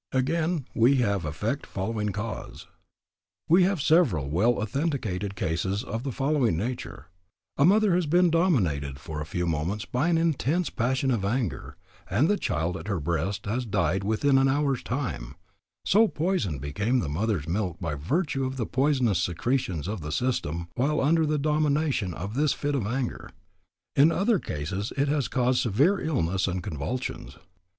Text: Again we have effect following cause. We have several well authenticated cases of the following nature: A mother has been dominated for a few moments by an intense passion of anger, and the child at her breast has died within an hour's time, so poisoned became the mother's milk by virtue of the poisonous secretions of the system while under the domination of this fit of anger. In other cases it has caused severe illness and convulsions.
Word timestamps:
Again 0.11 0.65
we 0.73 0.95
have 0.95 1.25
effect 1.25 1.67
following 1.67 2.09
cause. 2.09 2.65
We 3.47 3.61
have 3.65 3.79
several 3.79 4.31
well 4.31 4.53
authenticated 4.53 5.35
cases 5.35 5.83
of 5.83 6.01
the 6.01 6.11
following 6.11 6.57
nature: 6.57 7.05
A 7.55 7.65
mother 7.65 7.93
has 7.93 8.07
been 8.07 8.31
dominated 8.31 8.97
for 8.99 9.21
a 9.21 9.27
few 9.27 9.45
moments 9.45 9.85
by 9.85 10.09
an 10.09 10.17
intense 10.17 10.71
passion 10.71 11.11
of 11.11 11.23
anger, 11.23 11.77
and 12.09 12.27
the 12.27 12.39
child 12.39 12.77
at 12.77 12.87
her 12.87 12.99
breast 12.99 13.45
has 13.45 13.63
died 13.63 14.03
within 14.03 14.39
an 14.39 14.47
hour's 14.47 14.81
time, 14.81 15.35
so 15.85 16.07
poisoned 16.07 16.61
became 16.61 16.97
the 16.97 17.07
mother's 17.07 17.47
milk 17.47 17.77
by 17.79 17.93
virtue 17.93 18.43
of 18.43 18.57
the 18.57 18.65
poisonous 18.65 19.19
secretions 19.21 19.87
of 19.87 20.01
the 20.01 20.11
system 20.11 20.67
while 20.73 20.99
under 20.99 21.27
the 21.27 21.37
domination 21.37 22.11
of 22.15 22.33
this 22.33 22.53
fit 22.53 22.73
of 22.73 22.87
anger. 22.87 23.29
In 23.95 24.11
other 24.11 24.39
cases 24.39 24.91
it 24.97 25.09
has 25.09 25.27
caused 25.27 25.59
severe 25.59 25.99
illness 25.99 26.47
and 26.47 26.63
convulsions. 26.63 27.37